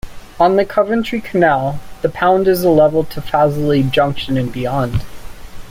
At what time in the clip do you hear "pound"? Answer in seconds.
2.09-2.47